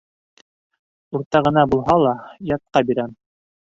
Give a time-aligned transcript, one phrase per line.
[1.19, 2.15] Уртағына булһа ла,
[2.57, 3.15] ятҡа бирәм.